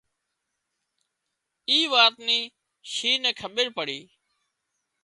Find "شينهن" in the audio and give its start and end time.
2.93-3.23